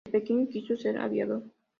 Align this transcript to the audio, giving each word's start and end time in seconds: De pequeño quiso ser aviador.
De 0.05 0.09
pequeño 0.13 0.47
quiso 0.49 0.75
ser 0.75 0.97
aviador. 0.97 1.43